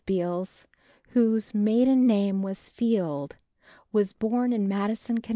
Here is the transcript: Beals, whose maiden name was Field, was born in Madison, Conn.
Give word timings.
Beals, 0.07 0.65
whose 1.09 1.53
maiden 1.53 2.07
name 2.07 2.41
was 2.41 2.71
Field, 2.71 3.35
was 3.91 4.13
born 4.13 4.51
in 4.51 4.67
Madison, 4.67 5.19
Conn. 5.21 5.29